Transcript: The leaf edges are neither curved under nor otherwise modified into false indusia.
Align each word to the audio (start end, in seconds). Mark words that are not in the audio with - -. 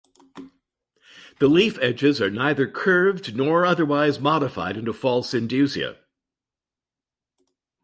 The 1.37 1.47
leaf 1.47 1.77
edges 1.79 2.19
are 2.23 2.31
neither 2.31 2.65
curved 2.67 3.29
under 3.29 3.37
nor 3.43 3.65
otherwise 3.67 4.19
modified 4.19 4.75
into 4.75 4.93
false 4.93 5.31
indusia. 5.35 5.99